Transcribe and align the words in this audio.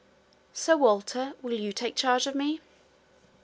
Sir 0.51 0.75
Walter, 0.77 1.35
will 1.43 1.53
you 1.53 1.71
take 1.71 1.95
charge 1.95 2.25
of 2.25 2.33
me?' 2.33 2.59